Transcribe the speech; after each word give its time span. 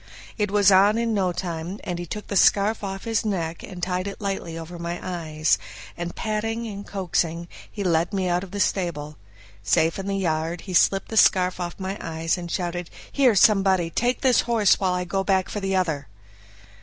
It 0.35 0.49
was 0.49 0.71
on 0.71 0.97
in 0.97 1.13
no 1.13 1.31
time; 1.31 1.77
then 1.85 1.97
he 1.99 2.07
took 2.07 2.25
the 2.25 2.35
scarf 2.35 2.83
off 2.83 3.03
his 3.03 3.23
neck, 3.23 3.61
and 3.61 3.83
tied 3.83 4.07
it 4.07 4.19
lightly 4.19 4.57
over 4.57 4.79
my 4.79 4.99
eyes, 4.99 5.59
and 5.95 6.15
patting 6.15 6.65
and 6.65 6.87
coaxing 6.87 7.47
he 7.71 7.83
led 7.83 8.11
me 8.11 8.27
out 8.27 8.43
of 8.43 8.49
the 8.49 8.59
stable. 8.59 9.17
Safe 9.61 9.99
in 9.99 10.07
the 10.07 10.17
yard, 10.17 10.61
he 10.61 10.73
slipped 10.73 11.09
the 11.09 11.17
scarf 11.17 11.59
off 11.59 11.75
my 11.79 11.99
eyes, 12.01 12.35
and 12.35 12.49
shouted, 12.49 12.89
"Here 13.11 13.35
somebody! 13.35 13.91
take 13.91 14.21
this 14.21 14.41
horse 14.41 14.79
while 14.79 14.95
I 14.95 15.03
go 15.05 15.23
back 15.23 15.49
for 15.49 15.59
the 15.59 15.75
other." 15.75 16.07